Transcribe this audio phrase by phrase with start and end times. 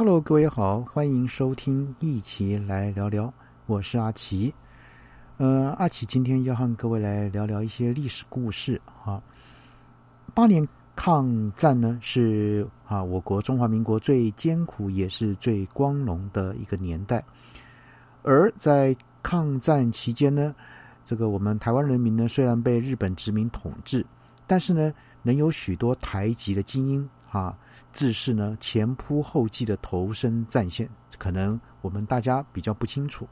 [0.00, 3.30] Hello，各位好，欢迎收听一起来聊聊，
[3.66, 4.54] 我是阿奇。
[5.36, 9.22] 呃，阿奇今天要和各位来聊聊一些历史故事啊。
[10.32, 10.66] 八年
[10.96, 17.22] 抗战呢，是啊，我国中华民国最艰苦也是最光荣的一个年代。
[18.22, 20.54] 而在抗战期间呢，
[21.04, 24.06] 这个我们台湾人民呢，虽然被日本殖民统治，
[24.46, 27.54] 但是呢，能有许多台籍的精英啊。
[27.92, 30.88] 自是呢前仆后继的投身战线，
[31.18, 33.28] 可能我们大家比较不清楚。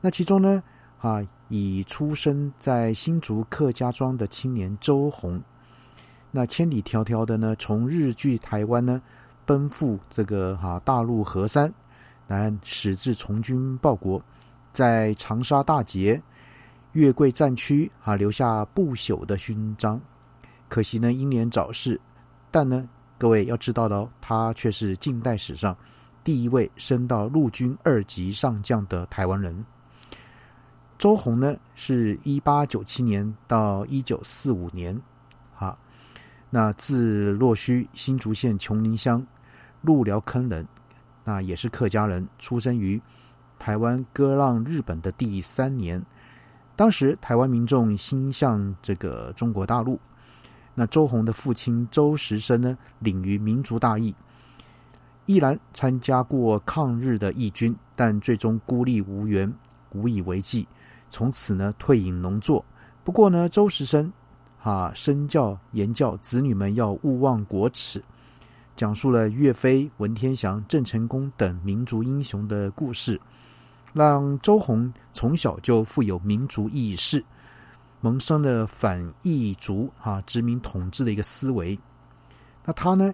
[0.00, 0.62] 那其中呢，
[0.98, 5.40] 啊，以出生在新竹客家庄的青年周红，
[6.30, 9.02] 那千里迢迢的呢，从日据台湾呢，
[9.44, 11.72] 奔赴这个哈大陆河山，
[12.26, 14.22] 来始至从军报国，
[14.72, 16.22] 在长沙大捷、
[16.92, 20.00] 月桂战区啊，留下不朽的勋章。
[20.68, 22.00] 可惜呢，英年早逝，
[22.50, 22.88] 但呢。
[23.20, 25.76] 各位要知道的哦，他却是近代史上
[26.24, 29.62] 第一位升到陆军二级上将的台湾人。
[30.96, 34.98] 周鸿呢，是一八九七年到一九四五年，
[35.58, 35.76] 啊，
[36.48, 39.22] 那自洛须新竹县琼林乡
[39.82, 40.66] 鹿寮坑人，
[41.22, 42.98] 那也是客家人，出生于
[43.58, 46.02] 台湾割让日本的第三年。
[46.74, 50.00] 当时台湾民众心向这个中国大陆。
[50.74, 54.14] 那周鸿的父亲周时生呢，领于民族大义，
[55.26, 59.52] 毅然参加过抗日的义军，但最终孤立无援，
[59.92, 60.66] 无以为继，
[61.10, 62.64] 从此呢退隐农作。
[63.04, 64.12] 不过呢，周时生
[64.62, 68.02] 啊，身教言教子女们要勿忘国耻，
[68.76, 73.20] 讲述了岳飞、文天祥、郑成功等民族英雄的故事，
[73.92, 77.24] 让周鸿从小就富有民族意识。
[78.00, 81.78] 萌生了反异族啊殖民统治的一个思维。
[82.64, 83.12] 那他呢，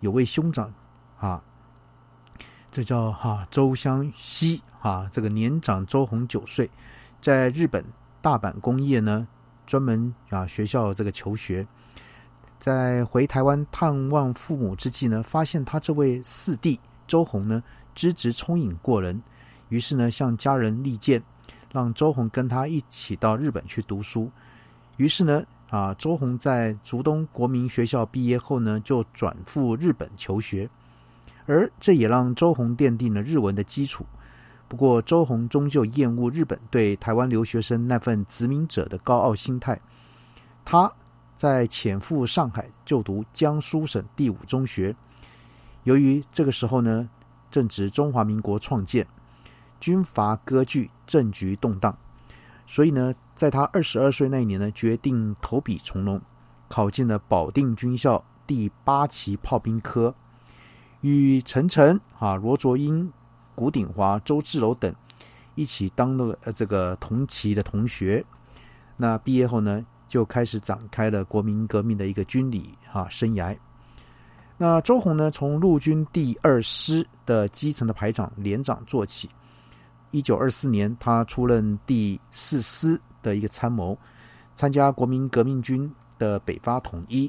[0.00, 0.72] 有位兄长
[1.18, 1.42] 啊，
[2.70, 6.70] 这叫哈周湘西啊，这个年长周鸿九岁，
[7.20, 7.84] 在日本
[8.20, 9.26] 大阪工业呢，
[9.66, 11.66] 专门啊学校这个求学。
[12.58, 17.62] 在回台湾探望父母之际呢，发现他这位四弟周鸿呢，
[17.94, 19.22] 资质聪颖过人，
[19.68, 21.22] 于是呢向家人力荐。
[21.74, 24.30] 让周红跟他一起到日本去读书，
[24.96, 30.70] 于是呢，啊，周红在竹东国民学校毕业后呢，就转赴日本求学，
[31.46, 34.06] 而这也让周红奠定了日文的基础。
[34.68, 39.80] 不过，周红终究厌恶日本对台湾留学生那份殖民者的高傲心态，
[40.64, 40.88] 他
[41.34, 44.94] 在潜赴上海就读江苏省第五中学。
[45.82, 47.08] 由于这个时候呢，
[47.50, 49.04] 正值中华民国创建。
[49.84, 51.94] 军阀割据，政局动荡，
[52.66, 56.18] 所以呢，在他二十二岁那一年呢，决定投笔从戎，
[56.68, 60.14] 考进了保定军校第八期炮兵科，
[61.02, 63.12] 与陈诚、啊罗卓英、
[63.54, 64.90] 古鼎华、周志楼等
[65.54, 68.24] 一起当了这个同期的同学。
[68.96, 73.54] 那毕业后呢，就开始展开了国民革命的一个军旅哈生涯。
[74.56, 79.28] 那周红呢，从陆军第二师的基层的排长、连长做起。
[80.14, 83.98] 一九二四年，他出任第四师的一个参谋，
[84.54, 87.28] 参加国民革命军的北伐统一，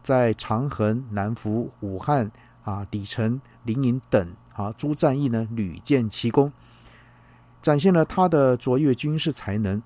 [0.00, 2.32] 在长衡、南湖、武汉
[2.64, 6.50] 啊、底城、临营等啊诸战役呢屡建奇功，
[7.60, 9.82] 展现了他的卓越军事才能。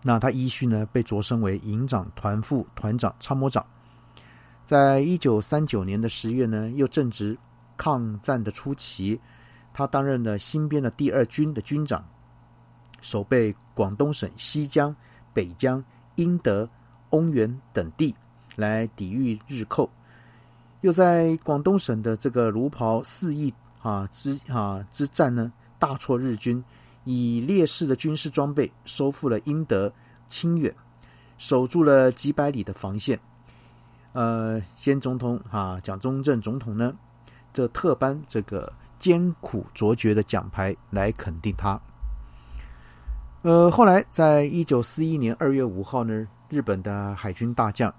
[0.00, 3.62] 那他依序呢被擢升为营长、团副、团长、参谋长。
[4.64, 7.36] 在一九三九年的十月呢，又正值
[7.76, 9.20] 抗战的初期。
[9.74, 12.04] 他担任了新编的第二军的军长，
[13.00, 14.94] 守备广东省西江、
[15.32, 15.82] 北江、
[16.16, 16.68] 英德、
[17.10, 18.14] 翁源等地，
[18.56, 19.88] 来抵御日寇；
[20.82, 26.62] 又在广东省的这个卢袍四邑啊之啊之战呢，大挫日军，
[27.04, 29.90] 以劣势的军事装备收复了英德、
[30.28, 30.74] 清远，
[31.38, 33.18] 守住了几百里的防线。
[34.12, 36.94] 呃，先总统啊，蒋中正总统呢，
[37.54, 38.70] 这特颁这个。
[39.02, 41.80] 艰苦卓绝的奖牌来肯定他。
[43.42, 47.92] 呃，后来在一九四一年二月五号呢，日本的海军大将，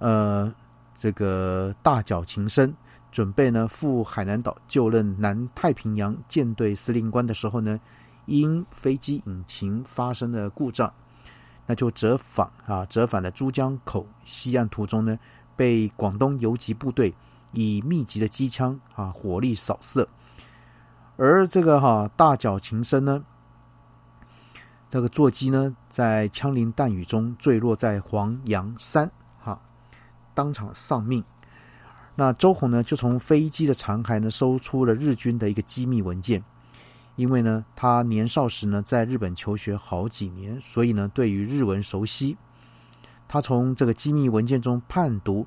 [0.00, 0.52] 呃，
[0.94, 2.74] 这个大角晴生
[3.10, 7.80] 准备呢赴海南岛就任南太平洋舰队司令官的时候呢，
[8.26, 10.92] 因飞机引擎发生了故障，
[11.64, 15.18] 那就折返啊，折返了珠江口西岸途中呢，
[15.56, 17.14] 被广东游击部队。
[17.52, 20.08] 以密集的机枪啊火力扫射，
[21.16, 23.24] 而这个哈大脚琴声呢，
[24.90, 29.60] 这个座机呢在枪林弹雨中坠落在黄洋山哈，
[30.34, 31.24] 当场丧命。
[32.14, 36.42] 那周鸿呢就从飞机的残骸呢搜出了日军的一个机密文件。
[37.14, 42.38] 因为呢，他年少时呢在日本求学好几年，所以呢对于日文熟悉。
[43.28, 45.46] 他从这个机密文件中判读，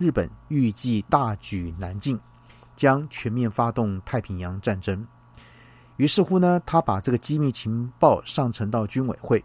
[0.00, 2.18] 日本预计大举南进，
[2.74, 5.06] 将全面发动太平洋战争。
[5.98, 9.44] 于是乎呢，他把这个机密情报上呈到军委会，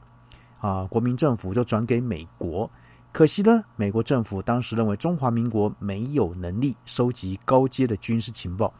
[0.61, 2.71] 啊，国民政府就转给美国。
[3.11, 8.73] 可惜呢，美国政府当时认为中华民国没有能力收集高阶的军事情报。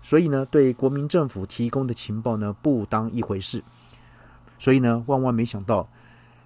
[0.00, 3.62] 所以呢，对国民政府提供的情报呢，不当一回事。
[4.58, 5.86] 所以呢，万万没想到，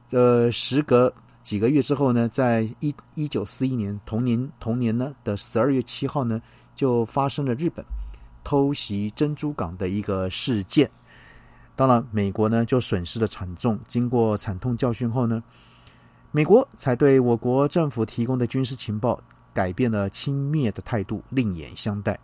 [0.08, 1.14] 这时隔
[1.46, 6.42] 几个月之后呢，在一一九四一年同年同年呢的十二月七号呢，
[6.74, 7.84] 就发生了日本
[8.42, 10.90] 偷袭珍珠港的一个事件。
[11.76, 13.78] 当然，美国呢就损失了惨重。
[13.86, 15.40] 经过惨痛教训后呢，
[16.32, 19.16] 美国才对我国政府提供的军事情报
[19.54, 22.18] 改变了轻蔑的态度，另眼相待。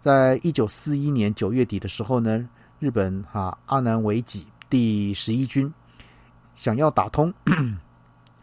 [0.00, 2.48] 在一九四一年九月底的时候呢，
[2.80, 5.72] 日本哈阿南惟几第十一军
[6.56, 7.32] 想要打通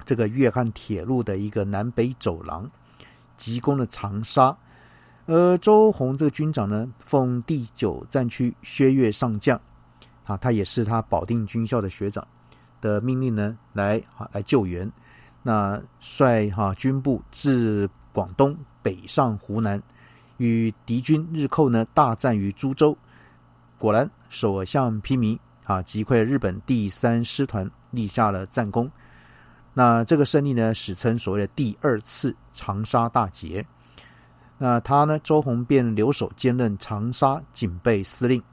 [0.10, 2.68] 这个粤汉铁路的一个南北走廊，
[3.38, 4.58] 急攻了长沙。
[5.28, 9.62] 而周鸿这个军长呢，奉第九战区薛岳上将
[10.26, 12.28] 啊，他也是他保定军校的学长
[12.82, 14.92] 的命令呢，来啊来救援。
[15.44, 19.80] 那率哈军部自广东北上湖南。
[20.38, 22.98] 与敌军日寇呢大战于株洲，
[23.78, 28.90] 果然所向披靡啊，击溃了日本第三师团，立下了战功。
[29.80, 33.66] 那这个胜利呢，史称所谓的第二次长沙大捷。
[34.58, 38.44] 那他呢，周鸿便留守兼任长沙警备司令。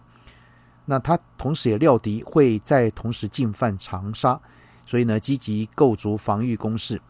[0.84, 4.40] 那他同时也料敌会再同时进犯长沙，
[4.84, 7.02] 所以呢，积极构筑防御工事。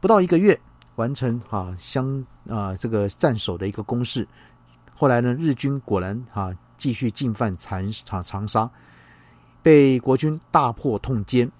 [0.00, 0.58] 不到一个月。
[0.96, 4.28] 完成啊相啊这个战守的一个攻势，
[4.94, 8.70] 后来呢日军果然啊继续进犯长长长沙，
[9.62, 11.50] 被国军大破痛歼，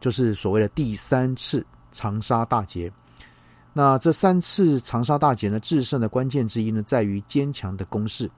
[0.00, 2.92] 就是所谓的第三次长沙大捷。
[3.72, 8.30] 那这三次长沙大捷呢，制胜的关键之一呢，在于坚强的攻势。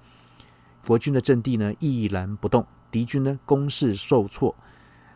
[0.87, 4.55] 国军的阵地呢毅然不动，敌军呢攻势受挫。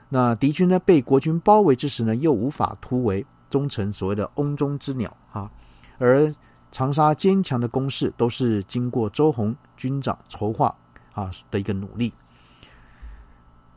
[0.08, 3.24] 那敌军呢被国军包围之时呢，又无法突围。
[3.50, 5.50] 忠诚所谓的瓮中之鸟啊，
[5.98, 6.34] 而
[6.70, 10.74] 长沙坚强的攻势都是经过周鸿军长筹划
[11.12, 12.10] 啊的一个努力。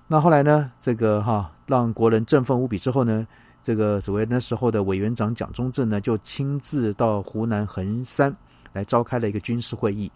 [0.08, 3.26] 那后来呢，这个哈让国人振奋无比之后呢，
[3.64, 8.36] 这个所谓那时候的委员长蒋中正呢，就亲自到湖南衡山
[8.74, 10.12] 来召开了一个军事会议，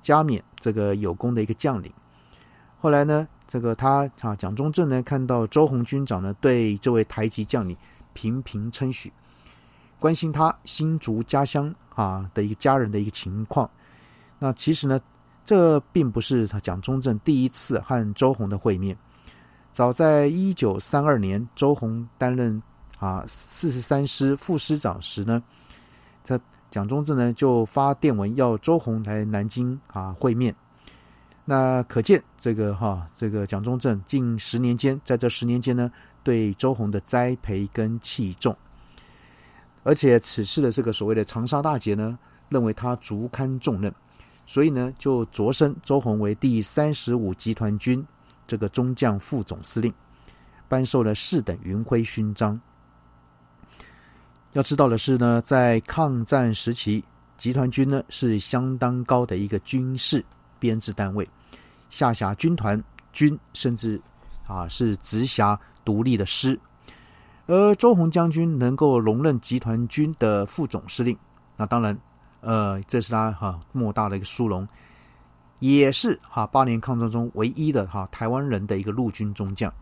[0.00, 1.92] 加冕这个有功的一个将领。
[2.80, 7.76] 后来呢，这个他啊蒋中正呢看到周鸿军长呢对这位台籍将领。
[8.12, 9.10] 频频称许，
[9.96, 13.70] 关心他新竹家乡啊的一个家人的一个情况。
[14.36, 15.00] 那其实呢，
[15.44, 18.98] 这并不是他蒋中正第一次和周鸿的会面。
[19.72, 22.62] 早在一九三二年，周鸿担任
[22.98, 25.42] 啊四十三师副师长时呢，
[26.24, 26.38] 这
[26.70, 30.54] 蒋中正呢就发电文要周鸿来南京啊会面。
[31.44, 35.90] 那可见这个哈，这个蒋中正近十年间，在这十年间呢。
[36.22, 38.54] 对周鸿的栽培跟器重，
[39.82, 42.18] 而且此次的这个所谓的长沙大捷呢，
[42.50, 43.90] 认为他足堪重任，
[44.46, 48.06] 所以呢就擢升周鸿为第三十五集团军
[48.50, 49.94] 这个中将副总司令，
[50.66, 52.60] 颁授了四等云辉勋章。
[54.54, 57.04] 要知道的是呢，在抗战时期，
[57.38, 60.24] 集团军呢是相当高的一个军事
[60.58, 61.28] 编制单位，
[61.90, 64.02] 下辖军团、军，甚至
[64.48, 65.56] 啊是直辖。
[65.82, 66.60] 独立的师，
[67.46, 71.16] 而周鸿将军能够荣任集团军的副总司令，
[71.56, 71.98] 那当然，
[72.42, 74.68] 呃，这是他哈莫大的一个殊荣，
[75.60, 79.72] 也是哈八年抗战中唯一的哈台湾人的一个陆军中将。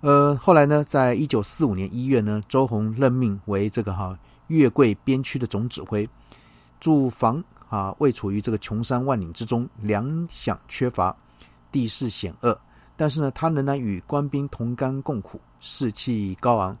[0.00, 6.08] 呃，后来呢，在一九四五年一月呢，周鸿任命为这个哈粤桂边区的总指挥，
[6.80, 11.14] 驻防啊位处于这个穷山万岭之中，粮饷缺乏，
[11.70, 12.58] 地势险恶。
[12.96, 16.76] 但是呢，他仍然与官兵同甘共苦，士气高昂。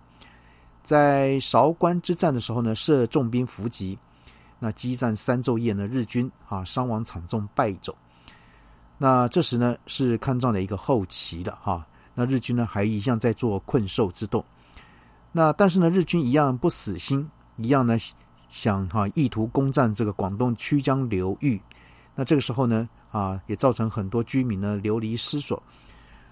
[0.82, 3.96] 在韶关之战的时候呢，设重兵伏击，
[4.64, 7.92] 那激战三昼夜呢，日军啊伤亡惨重，败走。
[8.96, 11.84] 那这时呢，是抗战的一个后期了哈。
[12.14, 14.44] 那日军呢，还一样在做困兽之斗。
[15.32, 17.96] 那但是呢，日军一样不死心，一样呢
[18.50, 21.60] 想哈意图攻占这个广东曲江流域。
[22.14, 25.60] 那这个时候呢，啊也造成很多居民呢流离失所。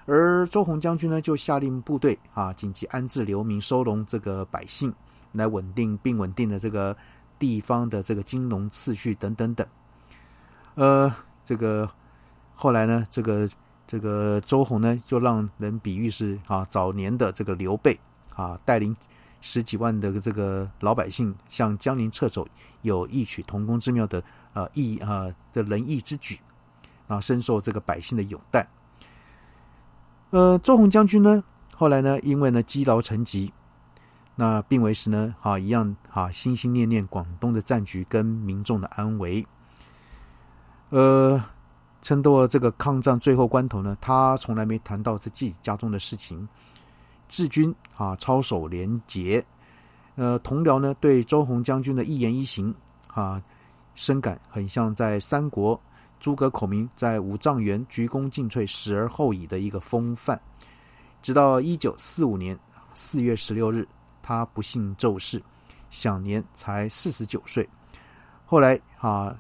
[0.07, 4.95] 而周鸿将军呢，就下令部队啊，紧急安置流民，收容这个百姓，
[5.33, 6.97] 来稳定并稳定的这个
[7.41, 9.67] 地方的这个金融次序等等等。
[10.77, 11.13] 呃，
[11.45, 11.91] 这个
[12.55, 13.49] 后来呢，这个
[13.87, 17.99] 这个周红呢，就让人比喻是啊，早年的这个刘备
[18.37, 18.95] 啊，带领
[19.41, 22.47] 十几万的这个老百姓向江陵撤走，
[22.83, 26.39] 有异曲同工之妙的呃义啊的仁义之举，
[27.09, 28.69] 啊，深受这个百姓的拥戴。
[30.31, 31.43] 呃，周红将军呢，
[31.75, 33.53] 后来呢，因为呢积劳成疾，
[34.41, 39.47] 那病危时呢，啊，一样啊，心心念念广东的战局跟民众的安危。
[40.89, 41.45] 呃，
[42.01, 46.49] 撑到这个抗战最后关头呢，他从来没谈到自己家中的事情。
[47.29, 49.45] 治军啊，操守廉洁。
[50.15, 52.75] 呃，同僚呢对周鸿将军的一言一行
[53.09, 53.43] 啊，
[53.95, 55.79] 深感很像在三国
[56.19, 60.41] 诸葛孔明在五丈原鞠躬尽瘁，死而后已的一个风范。
[61.21, 62.59] 直到一九四五年
[62.95, 63.87] 四月十六日，
[64.23, 65.43] 他不幸骤逝，
[65.91, 67.69] 享年才四十九岁。
[68.47, 69.37] 后来啊。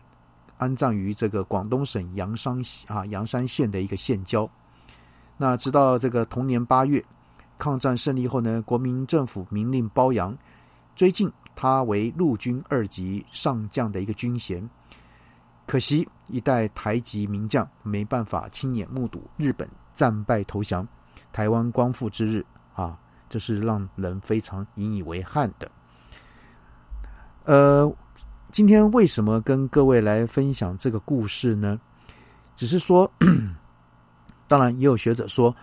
[0.60, 4.46] 安葬于这个广东省阳山啊阳山县的一个县郊。
[5.38, 7.02] 那直到这个同年八月，
[7.56, 10.36] 抗战胜利后呢，国民政府明令褒扬，
[10.94, 14.68] 追进他为陆军二级上将的一个军衔。
[15.66, 20.86] 可惜一代台籍名将没办法亲眼目睹日本战败投降，
[21.32, 22.44] 台湾光复之日
[22.74, 22.98] 啊，
[23.30, 25.70] 这是让人非常引以为憾的。
[27.44, 27.90] 呃。
[28.52, 31.80] 今天为什么跟各位来分享这个故事呢？
[32.56, 33.08] 只是说，
[34.48, 35.54] 当然也有学者说，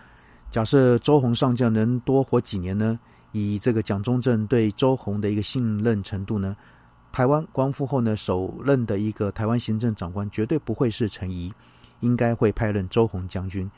[0.50, 2.98] 假设周鸿上将能多活几年呢，
[3.32, 6.56] 以这个蒋中正对周鸿的一个信任程度呢，
[7.12, 11.52] 台湾光复后呢，首任的一个台湾行政长官绝对不会是陈仪，
[12.00, 13.70] 应该会派任周鸿将军，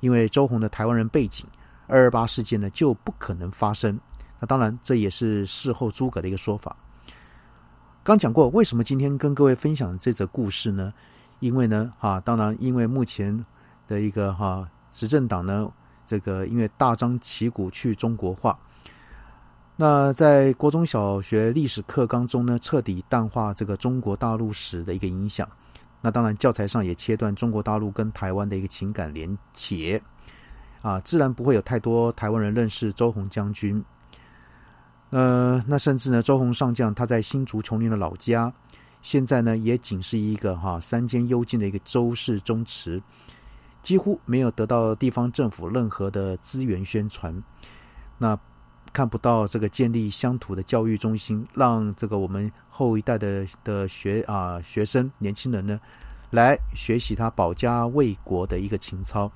[0.00, 1.46] 因为周鸿的台湾人背景，
[1.86, 3.98] 二二八事件呢就不可能发生。
[4.40, 6.76] 那当然，这也是事后诸葛的一个说法。
[8.02, 10.92] 刚讲过，为什么今天跟各位分享这则故事呢？
[11.40, 13.44] 因为呢，哈，当然，因为目前
[13.86, 15.70] 的一个哈执政党呢，
[16.06, 18.58] 这个因为大张旗鼓去中国化，
[19.76, 25.48] 那在国中小学历史课纲中呢，彻底淡化这个中国大陆史的一个影响。
[26.00, 30.00] 那当然，教材上也切断中国大陆跟台湾的一个情感连结，
[30.84, 33.82] 啊，自然不会有太多台湾人认识周鸿将军。
[35.08, 38.52] 呃，那甚至呢，周鸿上将他在新竹琼林的老家，
[39.00, 43.00] 现在呢也仅是一个哈山间幽静的一个周氏宗祠，
[43.82, 47.34] 几乎没有得到地方政府任何的资源宣传，
[48.18, 48.38] 那
[48.92, 55.80] 看不到这个建立乡土的教育中心，让这个我们后一代的的学啊学生年轻人呢
[56.30, 59.30] 来学习他保家卫国的一个情操，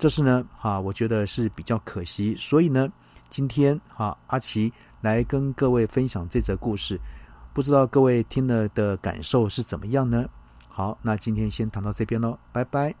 [0.00, 2.90] 这是呢哈，我觉得是比较可惜，所以呢，
[3.28, 4.72] 今天哈阿奇。
[5.02, 7.00] 来跟各位分享这则故事，
[7.54, 10.28] 不知道各位听了的感受是怎么样呢？
[10.68, 12.94] 好，那今天先谈到这边喽，拜拜。